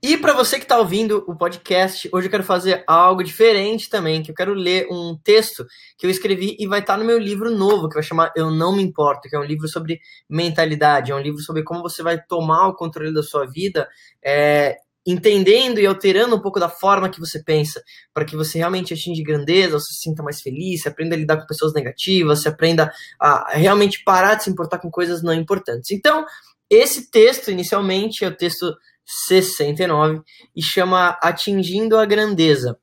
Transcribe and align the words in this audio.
E 0.00 0.16
para 0.16 0.32
você 0.32 0.58
que 0.58 0.64
está 0.64 0.78
ouvindo 0.78 1.24
o 1.26 1.34
podcast, 1.34 2.08
hoje 2.12 2.28
eu 2.28 2.30
quero 2.30 2.44
fazer 2.44 2.84
algo 2.86 3.22
diferente 3.24 3.90
também, 3.90 4.22
que 4.22 4.30
eu 4.30 4.34
quero 4.34 4.54
ler 4.54 4.86
um 4.88 5.18
texto 5.18 5.66
que 5.96 6.06
eu 6.06 6.10
escrevi 6.10 6.56
e 6.56 6.68
vai 6.68 6.78
estar 6.78 6.92
tá 6.92 6.98
no 7.00 7.04
meu 7.04 7.18
livro 7.18 7.50
novo, 7.50 7.88
que 7.88 7.94
vai 7.94 8.02
chamar 8.02 8.32
Eu 8.36 8.48
Não 8.48 8.76
Me 8.76 8.82
Importo, 8.82 9.28
que 9.28 9.34
é 9.34 9.38
um 9.38 9.44
livro 9.44 9.66
sobre 9.66 9.98
mentalidade, 10.30 11.10
é 11.10 11.14
um 11.14 11.20
livro 11.20 11.40
sobre 11.40 11.64
como 11.64 11.82
você 11.82 12.00
vai 12.00 12.22
tomar 12.22 12.68
o 12.68 12.76
controle 12.76 13.12
da 13.12 13.24
sua 13.24 13.44
vida, 13.44 13.88
é, 14.24 14.76
entendendo 15.04 15.80
e 15.80 15.86
alterando 15.86 16.36
um 16.36 16.40
pouco 16.40 16.60
da 16.60 16.68
forma 16.68 17.08
que 17.08 17.18
você 17.18 17.42
pensa, 17.42 17.82
para 18.14 18.24
que 18.24 18.36
você 18.36 18.58
realmente 18.58 18.94
atinja 18.94 19.24
grandeza, 19.24 19.80
você 19.80 19.94
se 19.94 20.02
sinta 20.02 20.22
mais 20.22 20.40
feliz, 20.40 20.82
você 20.82 20.90
aprenda 20.90 21.16
a 21.16 21.18
lidar 21.18 21.38
com 21.38 21.46
pessoas 21.46 21.74
negativas, 21.74 22.42
você 22.42 22.48
aprenda 22.48 22.92
a 23.18 23.56
realmente 23.56 24.04
parar 24.04 24.36
de 24.36 24.44
se 24.44 24.50
importar 24.50 24.78
com 24.78 24.92
coisas 24.92 25.24
não 25.24 25.34
importantes. 25.34 25.90
Então, 25.90 26.24
esse 26.70 27.10
texto, 27.10 27.50
inicialmente, 27.50 28.24
é 28.24 28.28
o 28.28 28.36
texto 28.36 28.76
69 29.08 30.20
e 30.54 30.62
chama 30.62 31.18
Atingindo 31.22 31.96
a 31.96 32.04
Grandeza. 32.04 32.78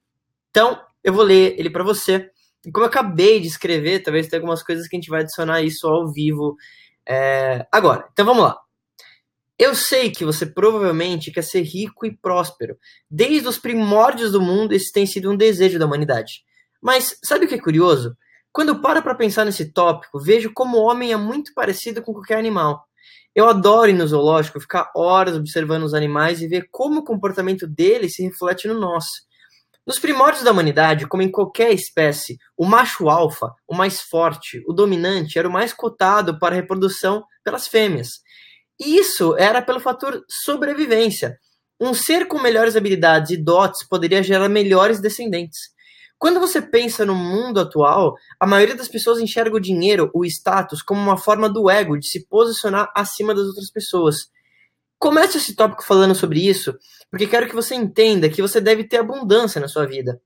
Então, 0.49 0.81
eu 1.03 1.13
vou 1.13 1.23
ler 1.23 1.55
ele 1.59 1.69
para 1.69 1.83
você. 1.83 2.29
E 2.65 2.71
como 2.71 2.83
eu 2.83 2.89
acabei 2.89 3.39
de 3.39 3.47
escrever, 3.47 4.01
talvez 4.01 4.27
tenha 4.27 4.39
algumas 4.39 4.63
coisas 4.63 4.87
que 4.87 4.95
a 4.95 4.99
gente 4.99 5.09
vai 5.09 5.21
adicionar 5.21 5.61
isso 5.61 5.87
ao 5.87 6.11
vivo 6.11 6.55
é, 7.07 7.65
agora. 7.71 8.07
Então 8.11 8.25
vamos 8.25 8.43
lá. 8.43 8.57
Eu 9.57 9.73
sei 9.75 10.09
que 10.09 10.25
você 10.25 10.45
provavelmente 10.45 11.31
quer 11.31 11.43
ser 11.43 11.61
rico 11.61 12.05
e 12.05 12.17
próspero. 12.17 12.75
Desde 13.09 13.47
os 13.47 13.57
primórdios 13.57 14.31
do 14.31 14.41
mundo, 14.41 14.73
esse 14.73 14.91
tem 14.91 15.05
sido 15.05 15.31
um 15.31 15.37
desejo 15.37 15.79
da 15.79 15.85
humanidade. 15.85 16.43
Mas 16.81 17.17
sabe 17.23 17.45
o 17.45 17.47
que 17.47 17.55
é 17.55 17.61
curioso? 17.61 18.17
Quando 18.51 18.69
eu 18.69 18.81
paro 18.81 19.01
para 19.01 19.15
pensar 19.15 19.45
nesse 19.45 19.71
tópico, 19.71 20.19
vejo 20.19 20.51
como 20.53 20.77
o 20.77 20.83
homem 20.83 21.13
é 21.13 21.17
muito 21.17 21.53
parecido 21.53 22.01
com 22.01 22.13
qualquer 22.13 22.37
animal. 22.37 22.85
Eu 23.35 23.49
adoro 23.49 23.89
ir 23.89 23.93
no 23.93 24.07
zoológico, 24.07 24.61
ficar 24.61 24.89
horas 24.95 25.35
observando 25.35 25.83
os 25.83 25.93
animais 25.93 26.41
e 26.41 26.47
ver 26.47 26.69
como 26.71 27.01
o 27.01 27.03
comportamento 27.03 27.67
deles 27.67 28.15
se 28.15 28.23
reflete 28.23 28.65
no 28.65 28.79
nosso. 28.79 29.11
Nos 29.85 29.99
primórdios 29.99 30.43
da 30.43 30.51
humanidade, 30.51 31.05
como 31.05 31.21
em 31.21 31.29
qualquer 31.29 31.71
espécie, 31.73 32.37
o 32.57 32.65
macho 32.65 33.09
alfa, 33.09 33.53
o 33.67 33.75
mais 33.75 34.01
forte, 34.01 34.63
o 34.67 34.73
dominante, 34.73 35.37
era 35.37 35.47
o 35.47 35.51
mais 35.51 35.73
cotado 35.73 36.39
para 36.39 36.55
a 36.55 36.59
reprodução 36.59 37.23
pelas 37.43 37.67
fêmeas. 37.67 38.07
E 38.79 38.97
isso 38.97 39.35
era 39.37 39.61
pelo 39.61 39.81
fator 39.81 40.23
sobrevivência. 40.27 41.37
Um 41.79 41.93
ser 41.93 42.27
com 42.27 42.39
melhores 42.39 42.77
habilidades 42.77 43.31
e 43.31 43.37
dotes 43.37 43.85
poderia 43.87 44.23
gerar 44.23 44.47
melhores 44.47 45.01
descendentes. 45.01 45.74
Quando 46.17 46.39
você 46.39 46.61
pensa 46.61 47.05
no 47.05 47.13
mundo 47.13 47.59
atual, 47.59 48.15
a 48.39 48.47
maioria 48.47 48.75
das 48.75 48.87
pessoas 48.87 49.19
enxerga 49.19 49.55
o 49.55 49.59
dinheiro, 49.59 50.09
o 50.13 50.25
status, 50.25 50.81
como 50.81 50.99
uma 50.99 51.17
forma 51.17 51.49
do 51.49 51.69
ego 51.69 51.97
de 51.97 52.07
se 52.07 52.25
posicionar 52.27 52.91
acima 52.95 53.35
das 53.35 53.45
outras 53.45 53.69
pessoas. 53.69 54.29
Começo 54.97 55.37
esse 55.37 55.55
tópico 55.55 55.85
falando 55.85 56.15
sobre 56.15 56.39
isso, 56.39 56.73
porque 57.11 57.27
quero 57.27 57.47
que 57.47 57.55
você 57.55 57.75
entenda 57.75 58.29
que 58.29 58.41
você 58.41 58.61
deve 58.61 58.85
ter 58.85 58.97
abundância 58.97 59.59
na 59.59 59.67
sua 59.67 59.85
vida. 59.85 60.19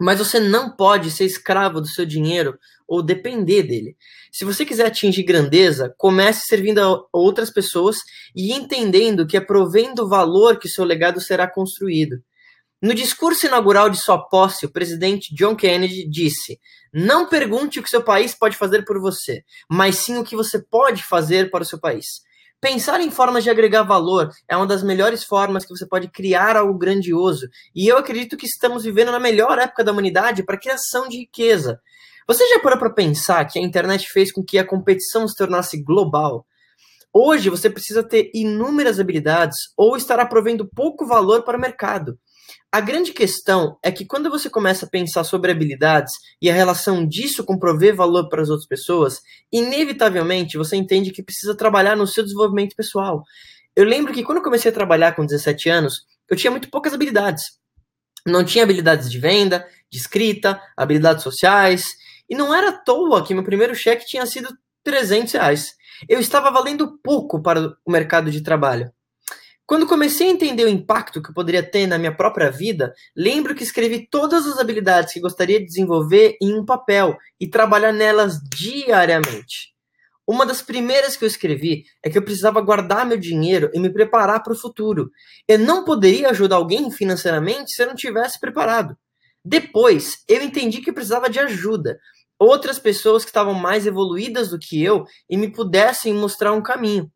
Mas 0.00 0.18
você 0.18 0.40
não 0.40 0.74
pode 0.74 1.10
ser 1.10 1.26
escravo 1.26 1.78
do 1.78 1.86
seu 1.86 2.06
dinheiro 2.06 2.58
ou 2.88 3.02
depender 3.02 3.62
dele. 3.62 3.96
Se 4.32 4.46
você 4.46 4.64
quiser 4.64 4.86
atingir 4.86 5.22
grandeza, 5.22 5.94
comece 5.98 6.46
servindo 6.46 6.78
a 6.80 7.04
outras 7.12 7.52
pessoas 7.52 7.98
e 8.34 8.52
entendendo 8.52 9.26
que 9.26 9.36
é 9.36 9.40
provendo 9.40 10.04
o 10.04 10.08
valor 10.08 10.58
que 10.58 10.68
seu 10.68 10.84
legado 10.84 11.20
será 11.20 11.46
construído. 11.46 12.22
No 12.82 12.94
discurso 12.94 13.46
inaugural 13.46 13.90
de 13.90 14.00
sua 14.00 14.18
posse, 14.18 14.64
o 14.64 14.72
presidente 14.72 15.34
John 15.34 15.54
Kennedy 15.54 16.08
disse: 16.08 16.58
Não 16.90 17.28
pergunte 17.28 17.78
o 17.78 17.82
que 17.82 17.90
seu 17.90 18.02
país 18.02 18.34
pode 18.34 18.56
fazer 18.56 18.86
por 18.86 18.98
você, 18.98 19.44
mas 19.68 19.96
sim 19.96 20.16
o 20.16 20.24
que 20.24 20.34
você 20.34 20.58
pode 20.58 21.02
fazer 21.02 21.50
para 21.50 21.62
o 21.62 21.66
seu 21.66 21.78
país. 21.78 22.06
Pensar 22.58 22.98
em 23.02 23.10
formas 23.10 23.44
de 23.44 23.50
agregar 23.50 23.82
valor 23.82 24.30
é 24.48 24.56
uma 24.56 24.66
das 24.66 24.82
melhores 24.82 25.22
formas 25.24 25.66
que 25.66 25.76
você 25.76 25.86
pode 25.86 26.08
criar 26.08 26.56
algo 26.56 26.78
grandioso, 26.78 27.48
e 27.74 27.86
eu 27.86 27.98
acredito 27.98 28.34
que 28.34 28.46
estamos 28.46 28.82
vivendo 28.84 29.12
na 29.12 29.20
melhor 29.20 29.58
época 29.58 29.84
da 29.84 29.92
humanidade 29.92 30.42
para 30.42 30.54
a 30.54 30.60
criação 30.60 31.06
de 31.06 31.18
riqueza. 31.18 31.78
Você 32.26 32.48
já 32.48 32.60
parou 32.60 32.78
para 32.78 32.88
pensar 32.88 33.44
que 33.44 33.58
a 33.58 33.62
internet 33.62 34.08
fez 34.08 34.32
com 34.32 34.42
que 34.42 34.58
a 34.58 34.66
competição 34.66 35.28
se 35.28 35.36
tornasse 35.36 35.82
global? 35.82 36.46
Hoje 37.12 37.50
você 37.50 37.68
precisa 37.68 38.02
ter 38.02 38.30
inúmeras 38.32 39.00
habilidades 39.00 39.56
ou 39.76 39.96
estará 39.96 40.24
provendo 40.24 40.66
pouco 40.74 41.06
valor 41.06 41.42
para 41.42 41.58
o 41.58 41.60
mercado. 41.60 42.18
A 42.72 42.80
grande 42.80 43.12
questão 43.12 43.78
é 43.82 43.90
que 43.90 44.04
quando 44.04 44.30
você 44.30 44.48
começa 44.48 44.86
a 44.86 44.88
pensar 44.88 45.24
sobre 45.24 45.50
habilidades 45.50 46.12
e 46.40 46.48
a 46.50 46.54
relação 46.54 47.06
disso 47.06 47.44
com 47.44 47.58
prover 47.58 47.96
valor 47.96 48.28
para 48.28 48.42
as 48.42 48.48
outras 48.48 48.68
pessoas, 48.68 49.20
inevitavelmente 49.52 50.56
você 50.56 50.76
entende 50.76 51.10
que 51.10 51.22
precisa 51.22 51.56
trabalhar 51.56 51.96
no 51.96 52.06
seu 52.06 52.22
desenvolvimento 52.22 52.76
pessoal. 52.76 53.22
Eu 53.74 53.84
lembro 53.84 54.12
que 54.12 54.22
quando 54.22 54.38
eu 54.38 54.44
comecei 54.44 54.70
a 54.70 54.74
trabalhar 54.74 55.16
com 55.16 55.26
17 55.26 55.68
anos, 55.68 56.04
eu 56.28 56.36
tinha 56.36 56.50
muito 56.50 56.70
poucas 56.70 56.94
habilidades. 56.94 57.42
Não 58.26 58.44
tinha 58.44 58.64
habilidades 58.64 59.10
de 59.10 59.18
venda, 59.18 59.66
de 59.90 59.98
escrita, 59.98 60.60
habilidades 60.76 61.22
sociais, 61.22 61.88
e 62.28 62.34
não 62.34 62.54
era 62.54 62.68
à 62.68 62.72
toa 62.72 63.24
que 63.24 63.34
meu 63.34 63.42
primeiro 63.42 63.74
cheque 63.74 64.06
tinha 64.06 64.24
sido 64.26 64.48
300 64.84 65.32
reais. 65.32 65.72
Eu 66.08 66.20
estava 66.20 66.50
valendo 66.50 66.98
pouco 67.02 67.42
para 67.42 67.74
o 67.84 67.90
mercado 67.90 68.30
de 68.30 68.42
trabalho. 68.42 68.92
Quando 69.70 69.86
comecei 69.86 70.26
a 70.26 70.32
entender 70.32 70.64
o 70.64 70.68
impacto 70.68 71.22
que 71.22 71.30
eu 71.30 71.32
poderia 71.32 71.62
ter 71.62 71.86
na 71.86 71.96
minha 71.96 72.12
própria 72.12 72.50
vida, 72.50 72.92
lembro 73.16 73.54
que 73.54 73.62
escrevi 73.62 74.04
todas 74.10 74.44
as 74.44 74.58
habilidades 74.58 75.14
que 75.14 75.20
gostaria 75.20 75.60
de 75.60 75.66
desenvolver 75.66 76.36
em 76.42 76.58
um 76.58 76.64
papel 76.64 77.16
e 77.38 77.48
trabalhar 77.48 77.92
nelas 77.92 78.40
diariamente. 78.52 79.72
Uma 80.26 80.44
das 80.44 80.60
primeiras 80.60 81.16
que 81.16 81.24
eu 81.24 81.28
escrevi 81.28 81.84
é 82.04 82.10
que 82.10 82.18
eu 82.18 82.22
precisava 82.24 82.60
guardar 82.60 83.06
meu 83.06 83.16
dinheiro 83.16 83.70
e 83.72 83.78
me 83.78 83.92
preparar 83.92 84.42
para 84.42 84.54
o 84.54 84.58
futuro. 84.58 85.08
Eu 85.46 85.60
não 85.60 85.84
poderia 85.84 86.30
ajudar 86.30 86.56
alguém 86.56 86.90
financeiramente 86.90 87.72
se 87.72 87.80
eu 87.80 87.86
não 87.86 87.94
tivesse 87.94 88.40
preparado. 88.40 88.96
Depois, 89.44 90.24
eu 90.26 90.42
entendi 90.42 90.80
que 90.80 90.90
eu 90.90 90.94
precisava 90.94 91.30
de 91.30 91.38
ajuda, 91.38 91.96
outras 92.40 92.80
pessoas 92.80 93.22
que 93.22 93.30
estavam 93.30 93.54
mais 93.54 93.86
evoluídas 93.86 94.50
do 94.50 94.58
que 94.58 94.82
eu 94.82 95.04
e 95.30 95.36
me 95.36 95.48
pudessem 95.48 96.12
mostrar 96.12 96.50
um 96.50 96.60
caminho. 96.60 97.08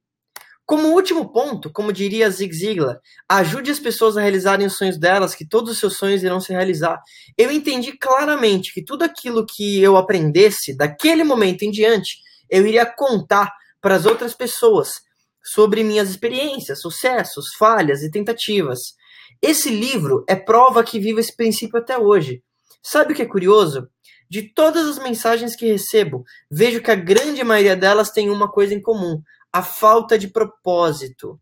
Como 0.66 0.94
último 0.94 1.30
ponto, 1.30 1.70
como 1.70 1.92
diria 1.92 2.30
Zig 2.30 2.54
Ziglar, 2.54 2.98
ajude 3.28 3.70
as 3.70 3.78
pessoas 3.78 4.16
a 4.16 4.22
realizarem 4.22 4.66
os 4.66 4.76
sonhos 4.76 4.98
delas, 4.98 5.34
que 5.34 5.46
todos 5.46 5.72
os 5.72 5.78
seus 5.78 5.96
sonhos 5.96 6.22
irão 6.22 6.40
se 6.40 6.52
realizar. 6.52 6.98
Eu 7.36 7.50
entendi 7.50 7.92
claramente 7.98 8.72
que 8.72 8.82
tudo 8.82 9.02
aquilo 9.02 9.44
que 9.44 9.82
eu 9.82 9.96
aprendesse 9.96 10.74
daquele 10.74 11.22
momento 11.22 11.62
em 11.62 11.70
diante, 11.70 12.16
eu 12.48 12.66
iria 12.66 12.86
contar 12.86 13.52
para 13.80 13.94
as 13.94 14.06
outras 14.06 14.34
pessoas 14.34 15.02
sobre 15.44 15.84
minhas 15.84 16.08
experiências, 16.08 16.80
sucessos, 16.80 17.54
falhas 17.58 18.02
e 18.02 18.10
tentativas. 18.10 18.94
Esse 19.42 19.68
livro 19.68 20.24
é 20.26 20.34
prova 20.34 20.82
que 20.82 20.98
vivo 20.98 21.20
esse 21.20 21.36
princípio 21.36 21.78
até 21.78 21.98
hoje. 21.98 22.42
Sabe 22.82 23.12
o 23.12 23.16
que 23.16 23.22
é 23.22 23.26
curioso? 23.26 23.86
De 24.30 24.54
todas 24.54 24.88
as 24.88 24.98
mensagens 24.98 25.54
que 25.54 25.66
recebo, 25.66 26.24
vejo 26.50 26.80
que 26.80 26.90
a 26.90 26.94
grande 26.94 27.44
maioria 27.44 27.76
delas 27.76 28.10
tem 28.10 28.30
uma 28.30 28.50
coisa 28.50 28.72
em 28.72 28.80
comum: 28.80 29.20
a 29.54 29.62
falta 29.62 30.18
de 30.18 30.26
propósito. 30.26 31.40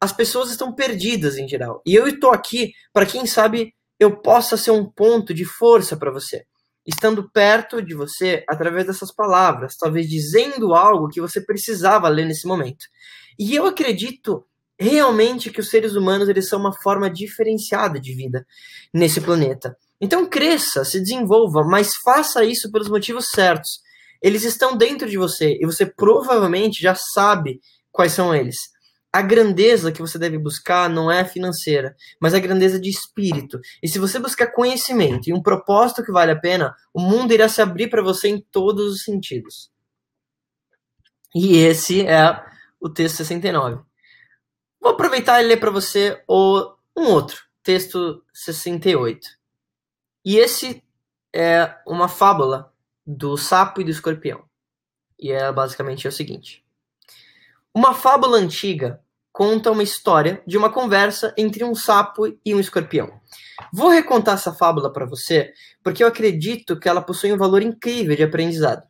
As 0.00 0.12
pessoas 0.12 0.50
estão 0.50 0.74
perdidas 0.74 1.38
em 1.38 1.46
geral. 1.46 1.80
E 1.86 1.94
eu 1.94 2.08
estou 2.08 2.32
aqui 2.32 2.72
para 2.92 3.06
quem 3.06 3.26
sabe 3.26 3.72
eu 3.98 4.20
possa 4.20 4.56
ser 4.56 4.72
um 4.72 4.84
ponto 4.84 5.32
de 5.32 5.44
força 5.44 5.96
para 5.96 6.10
você. 6.10 6.44
Estando 6.84 7.30
perto 7.30 7.80
de 7.80 7.94
você 7.94 8.44
através 8.48 8.88
dessas 8.88 9.14
palavras, 9.14 9.76
talvez 9.76 10.08
dizendo 10.08 10.74
algo 10.74 11.08
que 11.08 11.20
você 11.20 11.40
precisava 11.40 12.08
ler 12.08 12.26
nesse 12.26 12.44
momento. 12.44 12.86
E 13.38 13.54
eu 13.54 13.66
acredito 13.66 14.44
realmente 14.76 15.48
que 15.48 15.60
os 15.60 15.70
seres 15.70 15.94
humanos 15.94 16.28
eles 16.28 16.48
são 16.48 16.58
uma 16.58 16.76
forma 16.82 17.08
diferenciada 17.08 18.00
de 18.00 18.12
vida 18.14 18.44
nesse 18.92 19.20
planeta. 19.20 19.76
Então 20.00 20.26
cresça, 20.26 20.84
se 20.84 20.98
desenvolva, 20.98 21.62
mas 21.62 21.94
faça 22.04 22.44
isso 22.44 22.70
pelos 22.72 22.88
motivos 22.88 23.28
certos 23.28 23.83
eles 24.24 24.42
estão 24.42 24.74
dentro 24.74 25.06
de 25.06 25.18
você 25.18 25.58
e 25.60 25.66
você 25.66 25.84
provavelmente 25.84 26.80
já 26.80 26.94
sabe 26.94 27.60
quais 27.92 28.12
são 28.12 28.34
eles. 28.34 28.56
A 29.12 29.20
grandeza 29.20 29.92
que 29.92 30.00
você 30.00 30.18
deve 30.18 30.38
buscar 30.38 30.88
não 30.88 31.12
é 31.12 31.26
financeira, 31.26 31.94
mas 32.18 32.32
a 32.32 32.38
grandeza 32.38 32.80
de 32.80 32.88
espírito. 32.88 33.60
E 33.82 33.86
se 33.86 33.98
você 33.98 34.18
buscar 34.18 34.46
conhecimento 34.46 35.28
e 35.28 35.34
um 35.34 35.42
propósito 35.42 36.02
que 36.02 36.10
vale 36.10 36.32
a 36.32 36.40
pena, 36.40 36.74
o 36.94 37.02
mundo 37.02 37.34
irá 37.34 37.50
se 37.50 37.60
abrir 37.60 37.88
para 37.88 38.00
você 38.00 38.28
em 38.28 38.40
todos 38.40 38.94
os 38.94 39.02
sentidos. 39.02 39.70
E 41.34 41.58
esse 41.58 42.06
é 42.06 42.42
o 42.80 42.88
texto 42.88 43.18
69. 43.18 43.82
Vou 44.80 44.92
aproveitar 44.92 45.42
e 45.42 45.46
ler 45.46 45.58
para 45.58 45.70
você 45.70 46.22
o, 46.26 46.74
um 46.96 47.08
outro, 47.08 47.42
texto 47.62 48.24
68. 48.32 49.20
E 50.24 50.38
esse 50.38 50.82
é 51.30 51.76
uma 51.86 52.08
fábula 52.08 52.73
do 53.06 53.36
sapo 53.36 53.80
e 53.80 53.84
do 53.84 53.90
escorpião. 53.90 54.44
E 55.18 55.30
é 55.32 55.50
basicamente 55.52 56.08
o 56.08 56.12
seguinte: 56.12 56.64
Uma 57.74 57.94
fábula 57.94 58.38
antiga 58.38 59.00
conta 59.32 59.72
uma 59.72 59.82
história 59.82 60.42
de 60.46 60.56
uma 60.56 60.70
conversa 60.70 61.34
entre 61.36 61.64
um 61.64 61.74
sapo 61.74 62.38
e 62.44 62.54
um 62.54 62.60
escorpião. 62.60 63.20
Vou 63.72 63.88
recontar 63.88 64.34
essa 64.34 64.54
fábula 64.54 64.92
para 64.92 65.06
você 65.06 65.52
porque 65.82 66.04
eu 66.04 66.06
acredito 66.06 66.78
que 66.78 66.88
ela 66.88 67.02
possui 67.02 67.32
um 67.32 67.36
valor 67.36 67.60
incrível 67.60 68.14
de 68.16 68.22
aprendizado. 68.22 68.86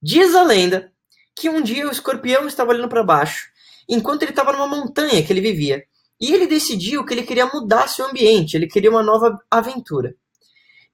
Diz 0.00 0.34
a 0.34 0.44
lenda 0.44 0.92
que 1.34 1.48
um 1.48 1.60
dia 1.60 1.88
o 1.88 1.90
escorpião 1.90 2.46
estava 2.46 2.70
olhando 2.70 2.88
para 2.88 3.02
baixo 3.02 3.50
enquanto 3.88 4.22
ele 4.22 4.30
estava 4.30 4.52
numa 4.52 4.66
montanha 4.66 5.24
que 5.24 5.32
ele 5.32 5.40
vivia 5.40 5.84
E 6.20 6.32
ele 6.32 6.46
decidiu 6.46 7.04
que 7.04 7.12
ele 7.12 7.24
queria 7.24 7.46
mudar 7.46 7.88
seu 7.88 8.06
ambiente, 8.06 8.54
ele 8.54 8.68
queria 8.68 8.90
uma 8.90 9.02
nova 9.02 9.36
aventura. 9.50 10.14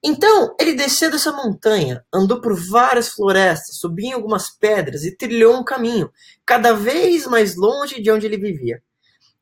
Então, 0.03 0.55
ele 0.59 0.73
desceu 0.73 1.11
dessa 1.11 1.31
montanha, 1.31 2.03
andou 2.13 2.39
por 2.39 2.55
várias 2.55 3.09
florestas, 3.09 3.79
subiu 3.79 4.07
em 4.07 4.13
algumas 4.13 4.49
pedras 4.49 5.03
e 5.03 5.15
trilhou 5.15 5.57
um 5.57 5.63
caminho, 5.63 6.09
cada 6.45 6.73
vez 6.73 7.27
mais 7.27 7.57
longe 7.57 8.01
de 8.01 8.09
onde 8.09 8.25
ele 8.25 8.37
vivia. 8.37 8.81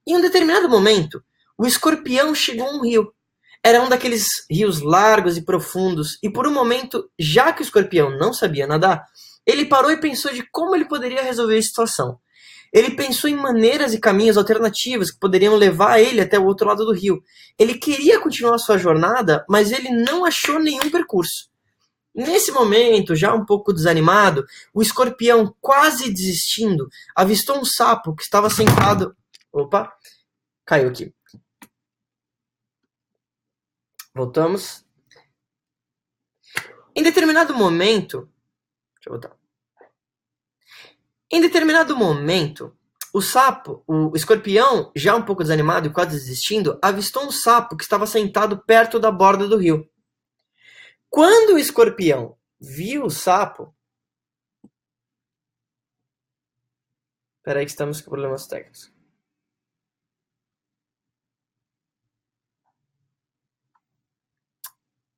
Em 0.06 0.16
um 0.16 0.22
determinado 0.22 0.68
momento, 0.68 1.22
o 1.58 1.68
escorpião 1.68 2.34
chegou 2.34 2.68
a 2.68 2.72
um 2.72 2.82
rio. 2.82 3.14
Era 3.64 3.82
um 3.82 3.90
daqueles 3.90 4.26
rios 4.50 4.82
largos 4.82 5.38
e 5.38 5.46
profundos, 5.46 6.18
e 6.24 6.30
por 6.30 6.48
um 6.48 6.54
momento, 6.54 7.08
já 7.20 7.54
que 7.54 7.62
o 7.62 7.64
escorpião 7.64 8.18
não 8.18 8.34
sabia 8.34 8.66
nadar, 8.66 9.04
ele 9.46 9.66
parou 9.66 9.92
e 9.92 9.98
pensou 9.98 10.34
de 10.34 10.44
como 10.52 10.76
ele 10.76 10.88
poderia 10.88 11.22
resolver 11.22 11.58
a 11.58 11.62
situação. 11.62 12.20
Ele 12.72 12.92
pensou 12.92 13.30
em 13.30 13.36
maneiras 13.36 13.94
e 13.94 14.00
caminhos 14.00 14.38
alternativos 14.38 15.12
que 15.12 15.20
poderiam 15.20 15.56
levar 15.56 16.00
ele 16.00 16.22
até 16.22 16.38
o 16.38 16.46
outro 16.46 16.68
lado 16.68 16.86
do 16.86 16.94
rio. 16.94 17.22
Ele 17.58 17.76
queria 17.76 18.20
continuar 18.20 18.58
sua 18.58 18.78
jornada, 18.78 19.46
mas 19.50 19.72
ele 19.72 19.90
não 19.90 20.26
achou 20.26 20.60
nenhum 20.60 20.90
percurso. 20.92 21.50
Nesse 22.14 22.52
momento, 22.52 23.16
já 23.16 23.34
um 23.34 23.46
pouco 23.46 23.72
desanimado, 23.72 24.44
o 24.74 24.82
escorpião, 24.82 25.56
quase 25.62 26.12
desistindo, 26.12 26.90
avistou 27.16 27.60
um 27.60 27.66
sapo 27.66 28.16
que 28.16 28.24
estava 28.24 28.50
sentado. 28.50 29.16
Opa, 29.52 29.96
caiu 30.66 30.90
aqui. 30.90 31.14
Voltamos. 34.16 34.84
Em 36.96 37.04
determinado 37.04 37.54
momento. 37.54 38.28
Deixa 38.96 39.10
eu 39.10 39.12
voltar. 39.12 39.37
Em 41.32 41.42
determinado 41.42 41.96
momento, 41.96 42.78
o 43.14 43.22
sapo, 43.22 43.84
o 43.88 44.16
escorpião, 44.16 44.92
já 44.96 45.16
um 45.16 45.24
pouco 45.24 45.44
desanimado 45.44 45.88
e 45.88 45.94
quase 45.94 46.12
desistindo, 46.12 46.80
avistou 46.82 47.26
um 47.26 47.32
sapo 47.32 47.76
que 47.76 47.84
estava 47.84 48.06
sentado 48.06 48.64
perto 48.64 49.00
da 49.00 49.12
borda 49.12 49.48
do 49.48 49.58
rio. 49.58 49.90
Quando 51.10 51.56
o 51.56 51.60
escorpião 51.60 52.38
viu 52.60 53.06
o 53.06 53.10
sapo. 53.10 53.76
Espera 57.40 57.60
aí 57.60 57.66
que 57.66 57.72
estamos 57.72 58.02
com 58.02 58.10
problemas 58.10 58.46
técnicos. 58.48 58.92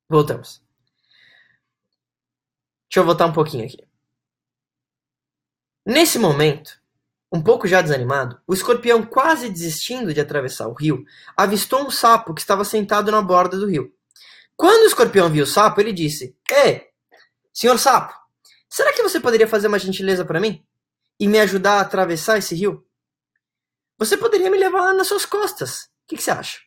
Voltamos. 0.08 0.64
Deixa 2.90 3.00
eu 3.00 3.06
voltar 3.06 3.26
um 3.28 3.34
pouquinho 3.34 3.66
aqui. 3.66 3.89
Nesse 5.90 6.20
momento, 6.20 6.80
um 7.32 7.42
pouco 7.42 7.68
já 7.68 7.82
desanimado, 7.82 8.40
o 8.46 8.54
escorpião, 8.54 9.04
quase 9.04 9.50
desistindo 9.50 10.14
de 10.14 10.22
atravessar 10.22 10.68
o 10.68 10.74
rio, 10.74 11.04
avistou 11.36 11.82
um 11.84 11.90
sapo 11.90 12.32
que 12.32 12.42
estava 12.42 12.64
sentado 12.64 13.12
na 13.12 13.20
borda 13.24 13.58
do 13.58 13.66
rio. 13.66 13.92
Quando 14.56 14.84
o 14.84 14.86
escorpião 14.86 15.32
viu 15.32 15.46
o 15.46 15.48
sapo, 15.48 15.82
ele 15.82 15.92
disse: 15.92 16.38
Ei, 16.48 16.86
senhor 17.52 17.80
sapo, 17.80 18.14
será 18.70 18.94
que 18.94 19.02
você 19.02 19.20
poderia 19.20 19.48
fazer 19.48 19.66
uma 19.66 19.80
gentileza 19.80 20.24
para 20.24 20.40
mim 20.40 20.64
e 21.20 21.28
me 21.28 21.40
ajudar 21.40 21.80
a 21.80 21.82
atravessar 21.82 22.38
esse 22.38 22.54
rio? 22.54 22.86
Você 23.98 24.16
poderia 24.16 24.52
me 24.52 24.60
levar 24.60 24.94
nas 24.94 25.08
suas 25.08 25.26
costas. 25.26 25.86
O 25.86 26.10
que, 26.10 26.18
que 26.18 26.22
você 26.22 26.30
acha? 26.30 26.60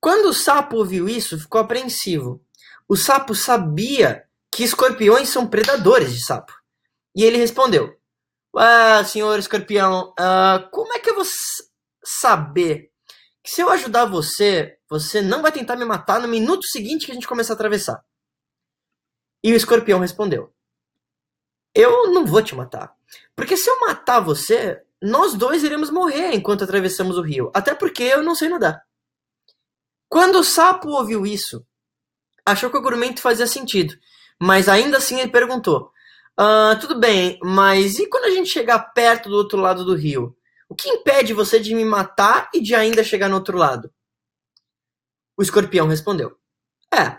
Quando 0.00 0.30
o 0.30 0.34
sapo 0.34 0.78
ouviu 0.78 1.10
isso, 1.10 1.38
ficou 1.38 1.60
apreensivo. 1.60 2.42
O 2.88 2.96
sapo 2.96 3.34
sabia 3.34 4.24
que 4.50 4.64
escorpiões 4.64 5.28
são 5.28 5.46
predadores 5.46 6.14
de 6.14 6.24
sapo. 6.24 6.54
E 7.14 7.22
ele 7.22 7.36
respondeu: 7.36 7.97
ah, 8.56 9.04
senhor 9.04 9.38
escorpião, 9.38 10.14
uh, 10.18 10.70
como 10.70 10.92
é 10.92 10.98
que 10.98 11.10
eu 11.10 11.14
vou 11.14 11.24
saber 12.04 12.90
que 13.42 13.50
se 13.50 13.60
eu 13.60 13.70
ajudar 13.70 14.06
você, 14.06 14.78
você 14.88 15.20
não 15.20 15.42
vai 15.42 15.52
tentar 15.52 15.76
me 15.76 15.84
matar 15.84 16.20
no 16.20 16.28
minuto 16.28 16.66
seguinte 16.66 17.06
que 17.06 17.12
a 17.12 17.14
gente 17.14 17.28
começar 17.28 17.52
a 17.52 17.56
atravessar? 17.56 18.02
E 19.42 19.52
o 19.52 19.56
escorpião 19.56 20.00
respondeu: 20.00 20.52
Eu 21.74 22.10
não 22.12 22.26
vou 22.26 22.42
te 22.42 22.54
matar. 22.54 22.92
Porque 23.36 23.56
se 23.56 23.70
eu 23.70 23.80
matar 23.80 24.20
você, 24.20 24.82
nós 25.00 25.34
dois 25.34 25.62
iremos 25.62 25.90
morrer 25.90 26.32
enquanto 26.34 26.64
atravessamos 26.64 27.16
o 27.16 27.22
rio. 27.22 27.50
Até 27.54 27.74
porque 27.74 28.02
eu 28.02 28.22
não 28.22 28.34
sei 28.34 28.48
nadar. 28.48 28.82
Quando 30.08 30.40
o 30.40 30.44
sapo 30.44 30.88
ouviu 30.88 31.24
isso, 31.26 31.64
achou 32.44 32.70
que 32.70 32.76
o 32.76 32.80
argumento 32.80 33.20
fazia 33.20 33.46
sentido. 33.46 33.94
Mas 34.40 34.68
ainda 34.68 34.98
assim 34.98 35.20
ele 35.20 35.30
perguntou: 35.30 35.92
Uh, 36.40 36.78
tudo 36.80 37.00
bem, 37.00 37.36
mas 37.42 37.98
e 37.98 38.08
quando 38.08 38.26
a 38.26 38.30
gente 38.30 38.48
chegar 38.48 38.78
perto 38.78 39.28
do 39.28 39.34
outro 39.34 39.58
lado 39.58 39.84
do 39.84 39.96
rio? 39.96 40.36
O 40.68 40.74
que 40.74 40.88
impede 40.88 41.32
você 41.32 41.58
de 41.58 41.74
me 41.74 41.84
matar 41.84 42.48
e 42.54 42.60
de 42.60 42.74
ainda 42.74 43.02
chegar 43.02 43.28
no 43.28 43.34
outro 43.34 43.58
lado? 43.58 43.92
O 45.36 45.42
escorpião 45.42 45.88
respondeu: 45.88 46.38
É, 46.94 47.18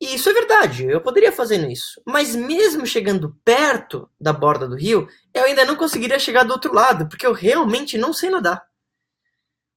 isso 0.00 0.30
é 0.30 0.32
verdade, 0.32 0.86
eu 0.86 1.00
poderia 1.00 1.32
fazer 1.32 1.68
isso. 1.68 2.00
Mas 2.06 2.36
mesmo 2.36 2.86
chegando 2.86 3.36
perto 3.44 4.08
da 4.20 4.32
borda 4.32 4.68
do 4.68 4.76
rio, 4.76 5.08
eu 5.34 5.44
ainda 5.44 5.64
não 5.64 5.74
conseguiria 5.74 6.20
chegar 6.20 6.44
do 6.44 6.52
outro 6.52 6.72
lado, 6.72 7.08
porque 7.08 7.26
eu 7.26 7.32
realmente 7.32 7.98
não 7.98 8.12
sei 8.12 8.30
nadar. 8.30 8.64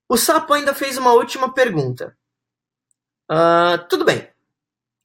O 0.08 0.18
sapo 0.18 0.54
ainda 0.54 0.74
fez 0.74 0.98
uma 0.98 1.14
última 1.14 1.52
pergunta. 1.52 2.16
Uh, 3.32 3.88
tudo 3.90 4.06
bem, 4.06 4.31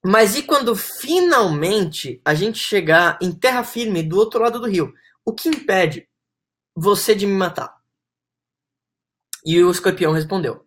mas 0.09 0.37
e 0.37 0.45
quando 0.45 0.77
finalmente 0.77 2.21
a 2.25 2.33
gente 2.33 2.61
chegar 2.61 3.19
em 3.21 3.33
terra 3.33 3.65
firme 3.65 4.05
do 4.05 4.17
outro 4.17 4.41
lado 4.41 4.61
do 4.61 4.69
rio? 4.69 4.95
O 5.25 5.33
que 5.33 5.49
impede 5.49 6.09
você 6.77 7.13
de 7.13 7.27
me 7.27 7.33
matar? 7.33 7.77
E 9.45 9.61
o 9.61 9.69
escorpião 9.69 10.13
respondeu: 10.13 10.65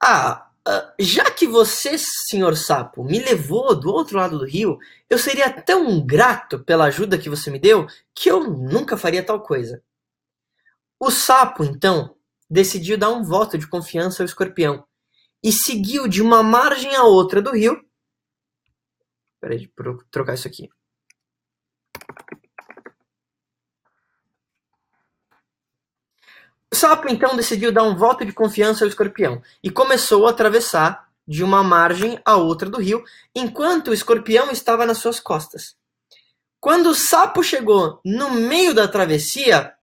Ah, 0.00 0.48
ah, 0.64 0.94
já 0.96 1.28
que 1.28 1.44
você, 1.44 1.96
senhor 1.98 2.56
sapo, 2.56 3.02
me 3.02 3.18
levou 3.18 3.74
do 3.74 3.90
outro 3.90 4.16
lado 4.16 4.38
do 4.38 4.46
rio, 4.46 4.78
eu 5.10 5.18
seria 5.18 5.50
tão 5.50 6.00
grato 6.06 6.60
pela 6.60 6.84
ajuda 6.84 7.18
que 7.18 7.28
você 7.28 7.50
me 7.50 7.58
deu 7.58 7.88
que 8.14 8.30
eu 8.30 8.48
nunca 8.48 8.96
faria 8.96 9.26
tal 9.26 9.42
coisa. 9.42 9.82
O 11.00 11.10
sapo, 11.10 11.64
então, 11.64 12.14
decidiu 12.48 12.96
dar 12.96 13.10
um 13.10 13.24
voto 13.24 13.58
de 13.58 13.66
confiança 13.66 14.22
ao 14.22 14.26
escorpião 14.26 14.86
e 15.42 15.50
seguiu 15.50 16.06
de 16.06 16.22
uma 16.22 16.42
margem 16.42 16.94
à 16.94 17.02
outra 17.02 17.42
do 17.42 17.50
rio. 17.50 17.84
Peraí, 19.40 19.66
para 19.68 19.96
trocar 20.10 20.34
isso 20.34 20.46
aqui. 20.46 20.70
O 26.70 26.76
sapo 26.76 27.08
então 27.08 27.36
decidiu 27.36 27.72
dar 27.72 27.82
um 27.82 27.96
voto 27.96 28.24
de 28.24 28.32
confiança 28.32 28.84
ao 28.84 28.88
escorpião 28.88 29.42
e 29.62 29.70
começou 29.70 30.26
a 30.26 30.30
atravessar 30.30 31.10
de 31.26 31.44
uma 31.44 31.62
margem 31.62 32.20
à 32.24 32.36
outra 32.36 32.70
do 32.70 32.80
rio, 32.80 33.04
enquanto 33.34 33.88
o 33.88 33.94
escorpião 33.94 34.50
estava 34.50 34.86
nas 34.86 34.98
suas 34.98 35.20
costas. 35.20 35.76
Quando 36.60 36.90
o 36.90 36.94
sapo 36.94 37.42
chegou 37.42 38.00
no 38.04 38.30
meio 38.30 38.72
da 38.72 38.88
travessia, 38.88 39.74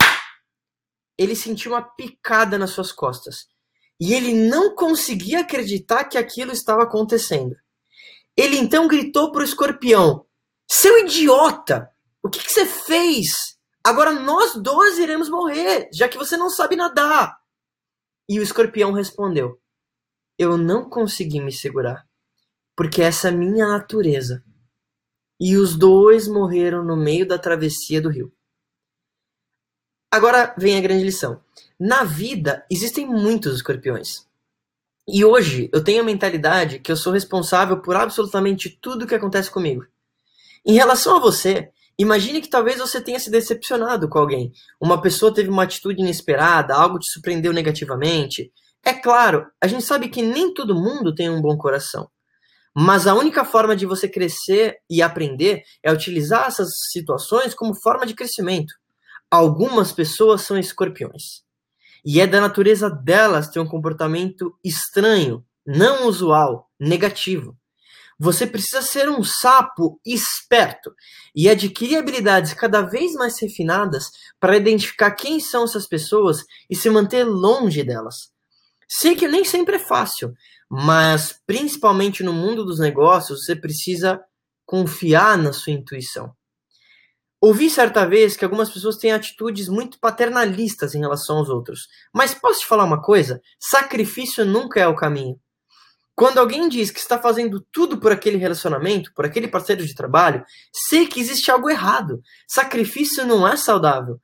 ele 1.17 1.35
sentiu 1.35 1.73
uma 1.73 1.81
picada 1.81 2.57
nas 2.57 2.71
suas 2.71 2.91
costas 2.91 3.47
e 3.99 4.13
ele 4.13 4.33
não 4.33 4.73
conseguia 4.75 5.41
acreditar 5.41 6.05
que 6.05 6.17
aquilo 6.17 6.51
estava 6.51 6.83
acontecendo. 6.83 7.55
Ele 8.37 8.57
então 8.57 8.87
gritou 8.87 9.31
para 9.31 9.41
o 9.41 9.45
escorpião: 9.45 10.25
Seu 10.69 10.99
idiota! 10.99 11.91
O 12.23 12.29
que, 12.29 12.39
que 12.39 12.51
você 12.51 12.65
fez? 12.65 13.57
Agora 13.83 14.11
nós 14.11 14.55
dois 14.55 14.97
iremos 14.97 15.29
morrer, 15.29 15.89
já 15.93 16.07
que 16.07 16.17
você 16.17 16.37
não 16.37 16.49
sabe 16.49 16.75
nadar. 16.75 17.37
E 18.29 18.39
o 18.39 18.43
escorpião 18.43 18.91
respondeu: 18.91 19.59
Eu 20.37 20.57
não 20.57 20.89
consegui 20.89 21.41
me 21.41 21.51
segurar, 21.51 22.07
porque 22.75 23.01
essa 23.01 23.27
é 23.27 23.31
minha 23.31 23.67
natureza. 23.67 24.43
E 25.41 25.55
os 25.57 25.77
dois 25.77 26.27
morreram 26.27 26.83
no 26.83 26.97
meio 26.97 27.27
da 27.27 27.39
travessia 27.39 28.01
do 28.01 28.09
rio. 28.09 28.33
Agora 30.11 30.53
vem 30.57 30.77
a 30.77 30.81
grande 30.81 31.03
lição. 31.03 31.41
Na 31.79 32.03
vida 32.03 32.65
existem 32.69 33.05
muitos 33.05 33.55
escorpiões. 33.55 34.27
E 35.07 35.23
hoje 35.23 35.69
eu 35.73 35.81
tenho 35.81 36.01
a 36.01 36.05
mentalidade 36.05 36.79
que 36.79 36.91
eu 36.91 36.97
sou 36.97 37.13
responsável 37.13 37.81
por 37.81 37.95
absolutamente 37.95 38.77
tudo 38.81 39.07
que 39.07 39.15
acontece 39.15 39.49
comigo. 39.49 39.85
Em 40.65 40.73
relação 40.73 41.15
a 41.15 41.19
você, 41.19 41.69
imagine 41.97 42.41
que 42.41 42.49
talvez 42.49 42.79
você 42.79 42.99
tenha 42.99 43.17
se 43.17 43.31
decepcionado 43.31 44.09
com 44.09 44.19
alguém. 44.19 44.51
Uma 44.79 45.01
pessoa 45.01 45.33
teve 45.33 45.49
uma 45.49 45.63
atitude 45.63 46.01
inesperada, 46.01 46.75
algo 46.75 46.99
te 46.99 47.09
surpreendeu 47.09 47.53
negativamente. 47.53 48.51
É 48.83 48.93
claro, 48.93 49.47
a 49.61 49.65
gente 49.65 49.85
sabe 49.85 50.09
que 50.09 50.21
nem 50.21 50.53
todo 50.53 50.75
mundo 50.75 51.15
tem 51.15 51.29
um 51.29 51.41
bom 51.41 51.57
coração. 51.57 52.09
Mas 52.75 53.07
a 53.07 53.15
única 53.15 53.45
forma 53.45 53.73
de 53.73 53.85
você 53.85 54.07
crescer 54.09 54.75
e 54.89 55.01
aprender 55.01 55.63
é 55.81 55.93
utilizar 55.93 56.47
essas 56.47 56.67
situações 56.91 57.53
como 57.53 57.73
forma 57.73 58.05
de 58.05 58.13
crescimento. 58.13 58.73
Algumas 59.31 59.93
pessoas 59.93 60.41
são 60.41 60.57
escorpiões. 60.57 61.47
E 62.05 62.21
é 62.21 62.27
da 62.27 62.39
natureza 62.41 62.89
delas 62.89 63.49
ter 63.49 63.59
um 63.59 63.67
comportamento 63.67 64.57
estranho, 64.63 65.45
não 65.65 66.07
usual, 66.07 66.69
negativo. 66.79 67.57
Você 68.21 68.45
precisa 68.45 68.81
ser 68.81 69.09
um 69.09 69.23
sapo 69.23 69.99
esperto 70.05 70.93
e 71.33 71.47
adquirir 71.49 71.97
habilidades 71.97 72.53
cada 72.53 72.81
vez 72.81 73.13
mais 73.13 73.39
refinadas 73.39 74.11
para 74.39 74.57
identificar 74.57 75.11
quem 75.11 75.39
são 75.39 75.63
essas 75.63 75.87
pessoas 75.87 76.43
e 76.69 76.75
se 76.75 76.89
manter 76.89 77.23
longe 77.23 77.81
delas. 77.81 78.15
Sei 78.89 79.15
que 79.15 79.27
nem 79.27 79.45
sempre 79.45 79.77
é 79.77 79.79
fácil, 79.79 80.33
mas 80.69 81.39
principalmente 81.47 82.21
no 82.21 82.33
mundo 82.33 82.65
dos 82.65 82.79
negócios, 82.79 83.45
você 83.45 83.55
precisa 83.55 84.19
confiar 84.65 85.37
na 85.37 85.53
sua 85.53 85.73
intuição. 85.73 86.35
Ouvi 87.41 87.69
certa 87.69 88.05
vez 88.05 88.35
que 88.35 88.43
algumas 88.43 88.69
pessoas 88.69 88.97
têm 88.97 89.13
atitudes 89.13 89.69
muito 89.69 89.97
paternalistas 89.99 90.93
em 90.93 90.99
relação 90.99 91.37
aos 91.37 91.47
outros. 91.47 91.87
Mas 92.13 92.33
posso 92.33 92.59
te 92.59 92.67
falar 92.67 92.83
uma 92.83 93.01
coisa? 93.01 93.41
Sacrifício 93.57 94.45
nunca 94.45 94.79
é 94.79 94.87
o 94.87 94.95
caminho. 94.95 95.39
Quando 96.13 96.37
alguém 96.37 96.67
diz 96.67 96.91
que 96.91 96.99
está 96.99 97.17
fazendo 97.17 97.65
tudo 97.71 97.97
por 97.97 98.11
aquele 98.11 98.35
relacionamento, 98.35 99.13
por 99.15 99.25
aquele 99.25 99.47
parceiro 99.47 99.85
de 99.85 99.95
trabalho, 99.95 100.43
sei 100.69 101.07
que 101.07 101.17
existe 101.17 101.49
algo 101.49 101.69
errado. 101.69 102.21
Sacrifício 102.45 103.25
não 103.25 103.47
é 103.47 103.55
saudável. 103.55 104.19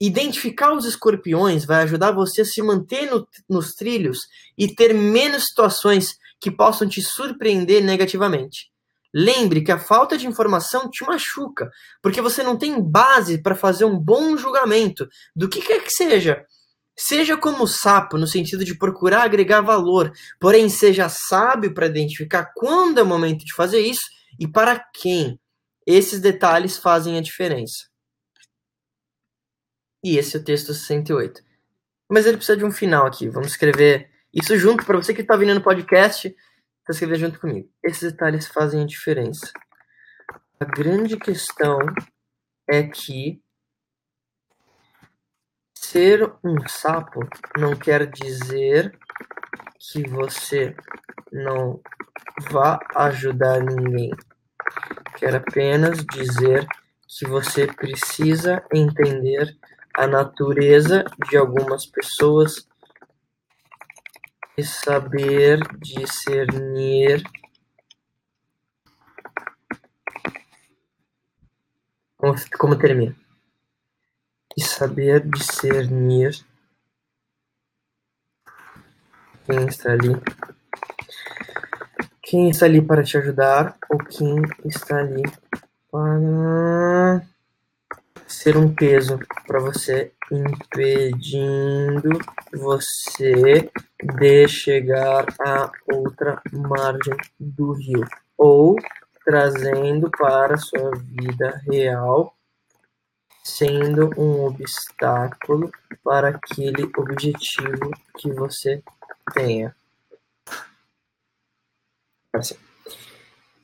Identificar 0.00 0.72
os 0.72 0.84
escorpiões 0.84 1.64
vai 1.64 1.82
ajudar 1.82 2.12
você 2.12 2.42
a 2.42 2.44
se 2.44 2.62
manter 2.62 3.10
no, 3.10 3.26
nos 3.48 3.74
trilhos 3.74 4.20
e 4.56 4.72
ter 4.72 4.94
menos 4.94 5.46
situações 5.46 6.14
que 6.40 6.48
possam 6.48 6.88
te 6.88 7.02
surpreender 7.02 7.82
negativamente. 7.82 8.70
Lembre 9.14 9.62
que 9.62 9.70
a 9.70 9.78
falta 9.78 10.16
de 10.16 10.26
informação 10.26 10.88
te 10.88 11.04
machuca, 11.04 11.70
porque 12.02 12.20
você 12.20 12.42
não 12.42 12.56
tem 12.56 12.80
base 12.80 13.42
para 13.42 13.54
fazer 13.54 13.84
um 13.84 13.98
bom 13.98 14.36
julgamento 14.36 15.06
do 15.36 15.48
que 15.48 15.60
quer 15.60 15.82
que 15.82 15.90
seja. 15.90 16.44
Seja 16.96 17.36
como 17.36 17.66
sapo, 17.66 18.18
no 18.18 18.26
sentido 18.26 18.64
de 18.64 18.76
procurar 18.76 19.22
agregar 19.22 19.60
valor, 19.60 20.12
porém 20.38 20.68
seja 20.68 21.08
sábio 21.08 21.74
para 21.74 21.86
identificar 21.86 22.52
quando 22.54 22.98
é 22.98 23.02
o 23.02 23.06
momento 23.06 23.44
de 23.44 23.54
fazer 23.54 23.80
isso 23.80 24.02
e 24.38 24.46
para 24.46 24.78
quem. 24.94 25.38
Esses 25.86 26.20
detalhes 26.20 26.76
fazem 26.78 27.18
a 27.18 27.22
diferença. 27.22 27.88
E 30.04 30.16
esse 30.16 30.36
é 30.36 30.40
o 30.40 30.44
texto 30.44 30.72
68. 30.72 31.42
Mas 32.10 32.26
ele 32.26 32.36
precisa 32.36 32.58
de 32.58 32.64
um 32.64 32.70
final 32.70 33.06
aqui. 33.06 33.28
Vamos 33.28 33.48
escrever 33.48 34.10
isso 34.32 34.56
junto 34.56 34.84
para 34.84 34.98
você 34.98 35.14
que 35.14 35.22
está 35.22 35.36
vindo 35.36 35.54
no 35.54 35.62
podcast 35.62 36.34
escrever 36.92 37.18
junto 37.18 37.40
comigo. 37.40 37.68
Esses 37.82 38.12
detalhes 38.12 38.46
fazem 38.46 38.82
a 38.82 38.86
diferença. 38.86 39.50
A 40.60 40.64
grande 40.64 41.16
questão 41.16 41.78
é 42.68 42.82
que 42.84 43.42
ser 45.74 46.32
um 46.44 46.56
sapo 46.68 47.20
não 47.58 47.76
quer 47.76 48.06
dizer 48.06 48.96
que 49.78 50.08
você 50.08 50.74
não 51.32 51.80
vá 52.50 52.78
ajudar 52.94 53.60
ninguém. 53.60 54.10
Quer 55.16 55.34
apenas 55.34 56.04
dizer 56.06 56.66
que 57.06 57.26
você 57.26 57.66
precisa 57.66 58.64
entender 58.72 59.56
a 59.94 60.06
natureza 60.06 61.04
de 61.28 61.36
algumas 61.36 61.84
pessoas 61.84 62.66
e 64.56 64.64
saber 64.64 65.60
discernir. 65.78 67.22
Como, 72.16 72.34
como 72.58 72.78
termina? 72.78 73.16
E 74.56 74.62
saber 74.62 75.26
discernir. 75.28 76.44
Quem 79.46 79.66
está 79.66 79.92
ali? 79.92 80.12
Quem 82.22 82.50
está 82.50 82.66
ali 82.66 82.80
para 82.80 83.02
te 83.02 83.18
ajudar 83.18 83.76
ou 83.90 83.98
quem 83.98 84.36
está 84.64 84.98
ali 84.98 85.22
para 85.90 87.26
ser 88.32 88.56
um 88.56 88.74
peso 88.74 89.18
para 89.46 89.60
você, 89.60 90.10
impedindo 90.30 92.18
você 92.52 93.70
de 94.02 94.48
chegar 94.48 95.26
a 95.38 95.70
outra 95.92 96.40
margem 96.50 97.16
do 97.38 97.72
rio, 97.72 98.04
ou 98.36 98.74
trazendo 99.24 100.10
para 100.10 100.56
sua 100.56 100.90
vida 100.96 101.62
real, 101.70 102.34
sendo 103.44 104.10
um 104.18 104.46
obstáculo 104.46 105.70
para 106.02 106.30
aquele 106.30 106.90
objetivo 106.96 107.90
que 108.18 108.32
você 108.32 108.82
tenha. 109.34 109.76
Assim. 112.32 112.71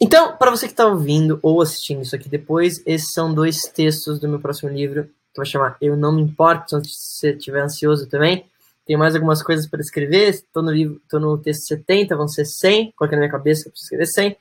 Então, 0.00 0.36
para 0.36 0.50
você 0.50 0.66
que 0.66 0.72
está 0.72 0.86
ouvindo 0.86 1.40
ou 1.42 1.60
assistindo 1.60 2.02
isso 2.02 2.14
aqui 2.14 2.28
depois, 2.28 2.80
esses 2.86 3.12
são 3.12 3.34
dois 3.34 3.62
textos 3.62 4.20
do 4.20 4.28
meu 4.28 4.38
próximo 4.38 4.70
livro, 4.70 5.04
que 5.04 5.36
vai 5.38 5.46
chamar 5.46 5.76
Eu 5.80 5.96
Não 5.96 6.12
Me 6.12 6.22
Importo, 6.22 6.80
se 6.84 6.94
você 6.94 7.32
estiver 7.32 7.62
ansioso 7.62 8.08
também. 8.08 8.44
Tem 8.86 8.96
mais 8.96 9.14
algumas 9.14 9.42
coisas 9.42 9.66
para 9.66 9.80
escrever, 9.80 10.28
estou 10.30 10.62
no, 10.62 10.70
livro, 10.70 11.00
tô 11.10 11.18
no 11.18 11.36
texto 11.36 11.66
70, 11.66 12.16
vão 12.16 12.28
ser 12.28 12.46
100, 12.46 12.92
coloquei 12.96 13.16
na 13.16 13.22
minha 13.22 13.30
cabeça 13.30 13.68
preciso 13.68 13.84
escrever 13.84 14.06
100. 14.06 14.36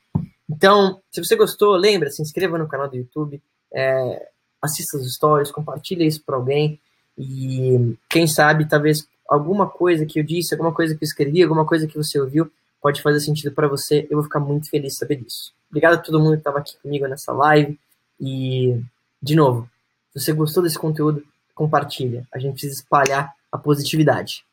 Então, 0.49 1.01
se 1.11 1.21
você 1.21 1.35
gostou, 1.35 1.75
lembra, 1.75 2.09
se 2.09 2.21
inscreva 2.21 2.57
no 2.57 2.67
canal 2.67 2.87
do 2.87 2.95
YouTube, 2.95 3.41
é, 3.73 4.29
assista 4.61 4.97
os 4.97 5.13
stories, 5.13 5.51
compartilhe 5.51 6.05
isso 6.05 6.23
para 6.23 6.37
alguém 6.37 6.79
e 7.17 7.97
quem 8.09 8.27
sabe, 8.27 8.67
talvez 8.67 9.07
alguma 9.27 9.67
coisa 9.67 10.05
que 10.05 10.19
eu 10.19 10.23
disse, 10.23 10.53
alguma 10.53 10.73
coisa 10.73 10.95
que 10.95 11.03
eu 11.03 11.07
escrevi, 11.07 11.43
alguma 11.43 11.65
coisa 11.65 11.87
que 11.87 11.97
você 11.97 12.19
ouviu, 12.19 12.49
pode 12.87 13.01
fazer 13.01 13.19
sentido 13.19 13.53
para 13.53 13.67
você, 13.67 14.07
eu 14.09 14.15
vou 14.15 14.23
ficar 14.23 14.39
muito 14.39 14.69
feliz 14.69 14.93
de 14.93 14.99
saber 14.99 15.17
disso. 15.17 15.51
Obrigado 15.69 15.95
a 15.95 15.97
todo 15.97 16.21
mundo 16.21 16.35
que 16.35 16.37
estava 16.37 16.59
aqui 16.59 16.77
comigo 16.81 17.05
nessa 17.05 17.33
live. 17.33 17.77
E, 18.17 18.81
de 19.21 19.35
novo, 19.35 19.69
se 20.13 20.21
você 20.21 20.31
gostou 20.31 20.63
desse 20.63 20.79
conteúdo, 20.79 21.21
compartilha. 21.53 22.25
A 22.33 22.39
gente 22.39 22.53
precisa 22.53 22.75
espalhar 22.75 23.33
a 23.51 23.57
positividade. 23.57 24.45